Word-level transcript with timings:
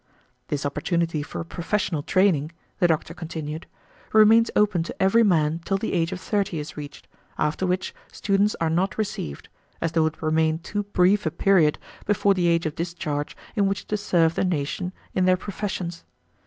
"This 0.47 0.65
opportunity 0.65 1.21
for 1.21 1.41
a 1.41 1.45
professional 1.45 2.01
training," 2.01 2.51
the 2.79 2.87
doctor 2.87 3.13
continued, 3.13 3.67
"remains 4.13 4.49
open 4.55 4.81
to 4.81 4.99
every 4.99 5.21
man 5.21 5.59
till 5.63 5.77
the 5.77 5.93
age 5.93 6.11
of 6.11 6.19
thirty 6.19 6.57
is 6.57 6.75
reached, 6.75 7.07
after 7.37 7.67
which 7.67 7.93
students 8.11 8.55
are 8.59 8.71
not 8.71 8.97
received, 8.97 9.47
as 9.79 9.91
there 9.91 10.01
would 10.01 10.19
remain 10.23 10.57
too 10.57 10.81
brief 10.81 11.27
a 11.27 11.29
period 11.29 11.77
before 12.07 12.33
the 12.33 12.47
age 12.47 12.65
of 12.65 12.73
discharge 12.73 13.37
in 13.55 13.67
which 13.67 13.85
to 13.89 13.95
serve 13.95 14.33
the 14.33 14.43
nation 14.43 14.91
in 15.13 15.25
their 15.25 15.37
professions. 15.37 16.03